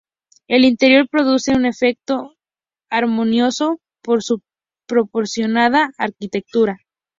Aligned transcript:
El 0.47 0.65
interior 0.65 1.07
produce 1.07 1.51
un 1.51 1.63
efecto 1.67 2.33
armonioso 2.89 3.77
por 4.01 4.23
su 4.23 4.41
proporcionada 4.87 5.91
arquitectura. 5.95 6.79